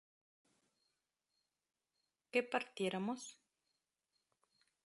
¿que 2.31 2.39
partiéramos? 2.53 3.21